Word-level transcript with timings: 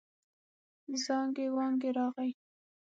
زانګې 1.03 1.47
وانګې 1.55 1.89
راغی. 1.97 2.31